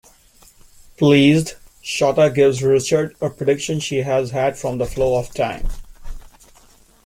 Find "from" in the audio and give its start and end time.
4.57-4.79